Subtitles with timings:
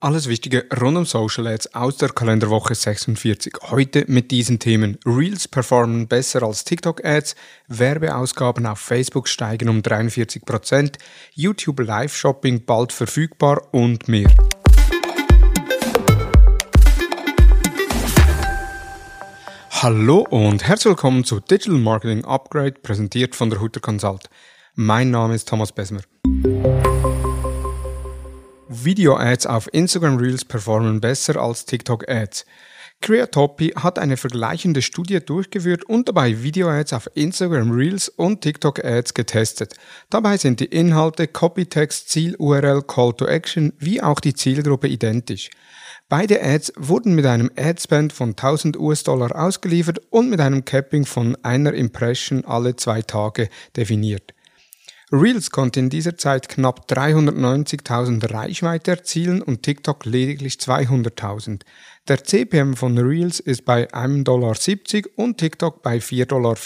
[0.00, 3.52] Alles Wichtige rund um Social Ads aus der Kalenderwoche 46.
[3.62, 4.96] Heute mit diesen Themen.
[5.04, 7.34] Reels performen besser als TikTok Ads,
[7.66, 10.98] Werbeausgaben auf Facebook steigen um 43%,
[11.34, 14.32] YouTube Live Shopping bald verfügbar und mehr.
[19.70, 24.30] Hallo und herzlich willkommen zu Digital Marketing Upgrade, präsentiert von der Hutter Consult.
[24.76, 26.02] Mein Name ist Thomas Besmer.
[28.84, 32.44] Video-Ads auf Instagram Reels performen besser als TikTok-Ads.
[33.00, 39.74] Creatopy hat eine vergleichende Studie durchgeführt und dabei Video-Ads auf Instagram Reels und TikTok-Ads getestet.
[40.10, 45.50] Dabei sind die Inhalte, Copytext, Ziel-URL, Call to Action wie auch die Zielgruppe identisch.
[46.08, 51.36] Beide Ads wurden mit einem Adspend von 1000 US-Dollar ausgeliefert und mit einem Capping von
[51.42, 54.34] einer Impression alle zwei Tage definiert.
[55.10, 61.62] Reels konnte in dieser Zeit knapp 390.000 Reichweite erzielen und TikTok lediglich 200.000.
[62.08, 64.54] Der CPM von Reels ist bei 1,70 Dollar
[65.16, 66.56] und TikTok bei 4,40 Dollar.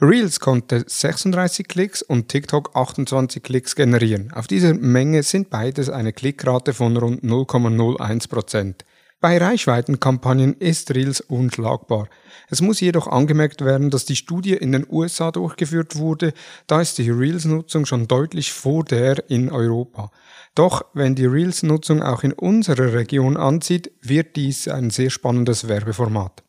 [0.00, 4.32] Reels konnte 36 Klicks und TikTok 28 Klicks generieren.
[4.32, 8.76] Auf dieser Menge sind beides eine Klickrate von rund 0,01%.
[9.18, 12.08] Bei Reichweitenkampagnen ist Reels unschlagbar.
[12.50, 16.34] Es muss jedoch angemerkt werden, dass die Studie in den USA durchgeführt wurde,
[16.66, 20.10] da ist die Reels-Nutzung schon deutlich vor der in Europa.
[20.54, 26.42] Doch wenn die Reels-Nutzung auch in unserer Region anzieht, wird dies ein sehr spannendes Werbeformat.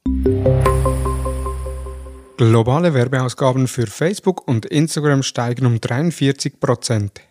[2.36, 7.22] Globale Werbeausgaben für Facebook und Instagram steigen um 43 Prozent.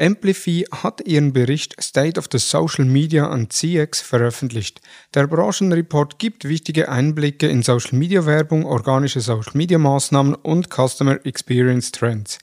[0.00, 4.80] Amplify hat ihren Bericht State of the Social Media an CX veröffentlicht.
[5.14, 11.18] Der Branchenreport gibt wichtige Einblicke in Social Media Werbung, organische Social Media Maßnahmen und Customer
[11.26, 12.38] Experience Trends.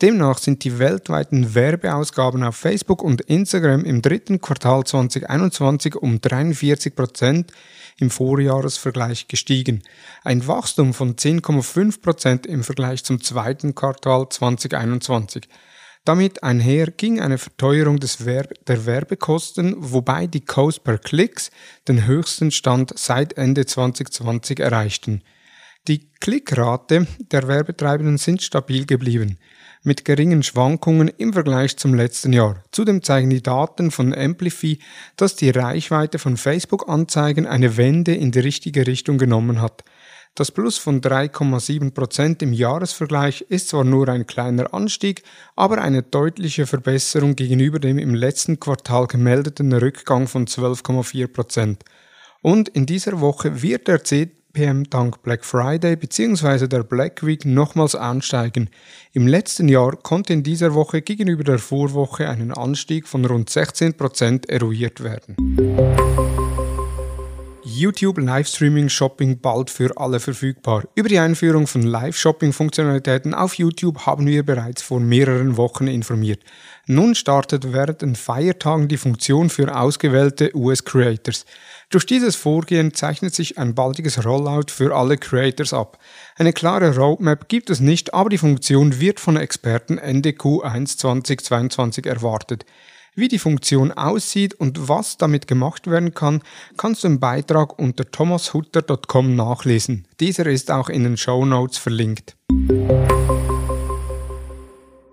[0.00, 6.94] Demnach sind die weltweiten Werbeausgaben auf Facebook und Instagram im dritten Quartal 2021 um 43
[6.94, 7.52] Prozent
[7.98, 9.82] im Vorjahresvergleich gestiegen.
[10.24, 15.48] Ein Wachstum von 10,5 Prozent im Vergleich zum zweiten Quartal 2021.
[16.04, 21.50] Damit einher ging eine Verteuerung des Werb der Werbekosten, wobei die Cost per Klicks
[21.88, 25.22] den höchsten Stand seit Ende 2020 erreichten.
[25.88, 29.38] Die Klickrate der Werbetreibenden sind stabil geblieben,
[29.82, 32.62] mit geringen Schwankungen im Vergleich zum letzten Jahr.
[32.70, 34.78] Zudem zeigen die Daten von Amplify,
[35.16, 39.84] dass die Reichweite von Facebook-Anzeigen eine Wende in die richtige Richtung genommen hat.
[40.34, 45.22] Das Plus von 3,7% im Jahresvergleich ist zwar nur ein kleiner Anstieg,
[45.56, 51.78] aber eine deutliche Verbesserung gegenüber dem im letzten Quartal gemeldeten Rückgang von 12,4%.
[52.42, 56.68] Und in dieser Woche wird der CPM dank Black Friday bzw.
[56.68, 58.70] der Black Week nochmals ansteigen.
[59.12, 64.48] Im letzten Jahr konnte in dieser Woche gegenüber der Vorwoche einen Anstieg von rund 16%
[64.48, 66.29] eruiert werden.
[67.80, 70.84] YouTube Livestreaming Shopping bald für alle verfügbar.
[70.94, 76.42] Über die Einführung von Live-Shopping-Funktionalitäten auf YouTube haben wir bereits vor mehreren Wochen informiert.
[76.86, 81.46] Nun startet während den Feiertagen die Funktion für ausgewählte US-Creators.
[81.88, 85.98] Durch dieses Vorgehen zeichnet sich ein baldiges Rollout für alle Creators ab.
[86.36, 92.04] Eine klare Roadmap gibt es nicht, aber die Funktion wird von Experten Ende Q1 2022
[92.04, 92.66] erwartet.
[93.20, 96.40] Wie die Funktion aussieht und was damit gemacht werden kann,
[96.78, 100.08] kannst du im Beitrag unter thomashutter.com nachlesen.
[100.20, 102.34] Dieser ist auch in den Show Notes verlinkt.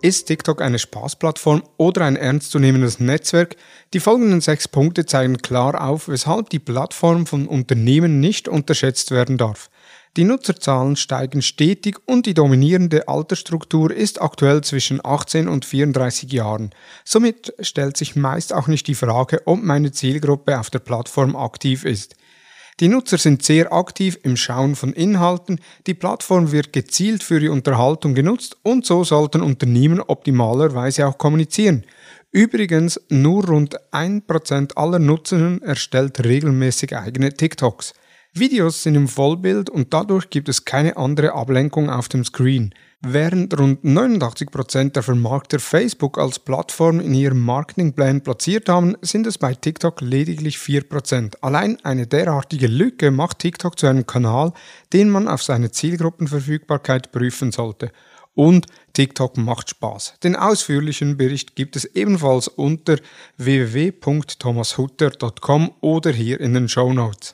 [0.01, 3.57] Ist TikTok eine Spaßplattform oder ein ernstzunehmendes Netzwerk?
[3.93, 9.37] Die folgenden sechs Punkte zeigen klar auf, weshalb die Plattform von Unternehmen nicht unterschätzt werden
[9.37, 9.69] darf.
[10.17, 16.71] Die Nutzerzahlen steigen stetig und die dominierende Altersstruktur ist aktuell zwischen 18 und 34 Jahren.
[17.05, 21.85] Somit stellt sich meist auch nicht die Frage, ob meine Zielgruppe auf der Plattform aktiv
[21.85, 22.15] ist.
[22.79, 27.49] Die Nutzer sind sehr aktiv im Schauen von Inhalten, die Plattform wird gezielt für die
[27.49, 31.85] Unterhaltung genutzt und so sollten Unternehmen optimalerweise auch kommunizieren.
[32.31, 37.93] Übrigens, nur rund 1% aller Nutzerinnen erstellt regelmäßig eigene TikToks.
[38.39, 42.73] Videos sind im Vollbild und dadurch gibt es keine andere Ablenkung auf dem Screen.
[43.01, 49.37] Während rund 89% der Vermarkter Facebook als Plattform in ihrem Marketingplan platziert haben, sind es
[49.37, 51.35] bei TikTok lediglich 4%.
[51.41, 54.51] Allein eine derartige Lücke macht TikTok zu einem Kanal,
[54.93, 57.91] den man auf seine Zielgruppenverfügbarkeit prüfen sollte.
[58.37, 60.13] Und TikTok macht Spaß.
[60.23, 62.97] Den ausführlichen Bericht gibt es ebenfalls unter
[63.37, 67.33] www.thomashutter.com oder hier in den Show Notes.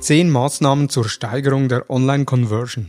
[0.00, 2.88] 10 Maßnahmen zur Steigerung der Online-Conversion.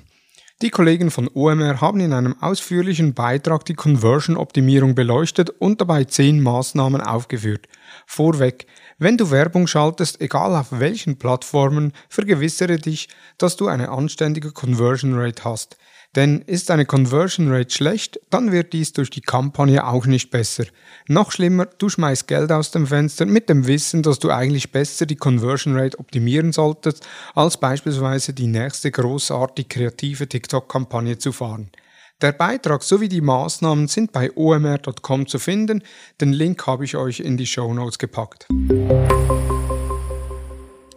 [0.62, 6.42] Die Kollegen von OMR haben in einem ausführlichen Beitrag die Conversion-Optimierung beleuchtet und dabei zehn
[6.42, 7.70] Maßnahmen aufgeführt.
[8.06, 8.68] Vorweg,
[8.98, 13.08] wenn du Werbung schaltest, egal auf welchen Plattformen, vergewissere dich,
[13.38, 15.78] dass du eine anständige Conversion Rate hast.
[16.16, 20.66] Denn ist eine Conversion Rate schlecht, dann wird dies durch die Kampagne auch nicht besser.
[21.08, 25.06] Noch schlimmer, du schmeißt Geld aus dem Fenster mit dem Wissen, dass du eigentlich besser
[25.06, 31.70] die Conversion Rate optimieren solltest, als beispielsweise die nächste großartig kreative TikTok-Kampagne zu fahren.
[32.22, 35.84] Der Beitrag sowie die Maßnahmen sind bei omr.com zu finden.
[36.20, 38.48] Den Link habe ich euch in die Show Notes gepackt.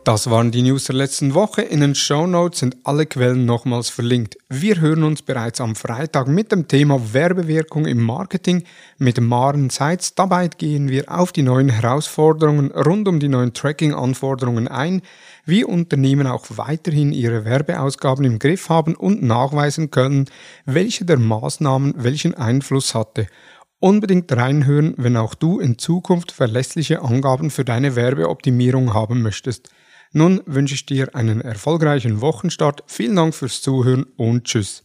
[0.04, 1.62] Das waren die News der letzten Woche.
[1.62, 4.36] In den Show Notes sind alle Quellen nochmals verlinkt.
[4.48, 8.64] Wir hören uns bereits am Freitag mit dem Thema Werbewirkung im Marketing
[8.98, 10.16] mit Maren Seitz.
[10.16, 15.02] Dabei gehen wir auf die neuen Herausforderungen rund um die neuen Tracking-Anforderungen ein,
[15.44, 20.24] wie Unternehmen auch weiterhin ihre Werbeausgaben im Griff haben und nachweisen können,
[20.64, 23.28] welche der Maßnahmen welchen Einfluss hatte.
[23.78, 29.70] Unbedingt reinhören, wenn auch du in Zukunft verlässliche Angaben für deine Werbeoptimierung haben möchtest.
[30.12, 32.84] Nun wünsche ich dir einen erfolgreichen Wochenstart.
[32.86, 34.84] Vielen Dank fürs Zuhören und Tschüss.